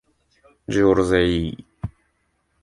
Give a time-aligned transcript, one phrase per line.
[0.67, 1.57] 銃を下ろせ。